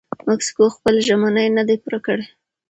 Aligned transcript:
مکسیکو 0.29 0.65
خپلې 0.75 0.99
ژمنې 1.07 1.45
نه 1.57 1.63
دي 1.67 1.75
پوره 1.83 1.99
کړي. 2.05 2.25